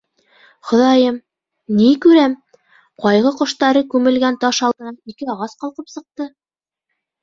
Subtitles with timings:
[0.69, 1.19] Хоҙайым,
[1.81, 2.35] ни күрәм:
[3.05, 6.33] ҡайғы ҡоштары күмелгән таш алдынан ике ағас ҡалҡып сыҡты.